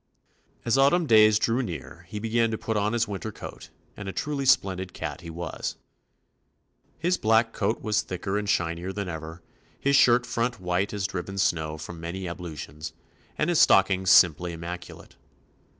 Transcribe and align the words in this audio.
As 0.65 0.79
Autumn 0.79 1.05
days 1.05 1.37
drew 1.37 1.61
near 1.61 2.07
he 2.09 2.17
began 2.17 2.49
to 2.49 2.57
put 2.57 2.75
on 2.75 2.93
his 2.93 3.07
winter 3.07 3.31
coat 3.31 3.69
and 3.95 4.09
a 4.09 4.11
truly 4.11 4.45
splendid 4.47 4.93
cat 4.93 5.21
he 5.21 5.29
was 5.29 5.75
I 5.75 5.77
His 6.97 7.19
black 7.19 7.53
coat 7.53 7.83
was 7.83 8.01
thicker 8.01 8.35
and 8.35 8.49
shinier 8.49 8.91
than 8.91 9.07
ever, 9.07 9.43
his 9.79 9.95
shirt 9.95 10.25
front 10.25 10.59
white 10.59 10.91
as 10.91 11.05
driven 11.05 11.37
snow 11.37 11.77
from 11.77 11.99
many 11.99 12.27
ablutions, 12.27 12.93
and 13.37 13.47
his 13.51 13.61
stock 13.61 13.91
ings 13.91 14.09
simply 14.09 14.53
immaculate. 14.53 15.17